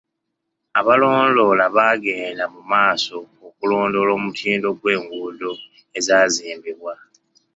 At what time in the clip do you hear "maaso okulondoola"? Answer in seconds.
2.71-4.11